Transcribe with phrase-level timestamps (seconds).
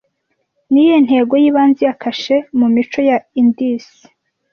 [0.71, 3.87] Niyihe ntego y'ibanze ya kashe mumico ya Indus